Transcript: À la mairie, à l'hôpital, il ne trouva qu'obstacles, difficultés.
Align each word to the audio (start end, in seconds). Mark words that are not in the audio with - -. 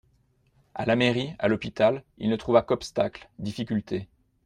À 0.73 0.87
la 0.87 0.95
mairie, 0.95 1.35
à 1.37 1.47
l'hôpital, 1.47 2.03
il 2.17 2.27
ne 2.31 2.35
trouva 2.35 2.63
qu'obstacles, 2.63 3.29
difficultés. 3.37 4.07